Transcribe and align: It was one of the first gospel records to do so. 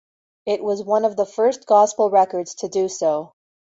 It 0.47 0.63
was 0.63 0.81
one 0.83 1.05
of 1.05 1.15
the 1.15 1.27
first 1.27 1.67
gospel 1.67 2.09
records 2.09 2.55
to 2.55 2.67
do 2.67 2.87
so. 2.89 3.33